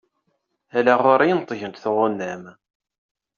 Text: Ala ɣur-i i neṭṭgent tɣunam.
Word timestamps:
Ala 0.77 0.93
ɣur-i 1.03 1.27
i 1.31 1.35
neṭṭgent 1.37 1.79
tɣunam. 1.83 2.43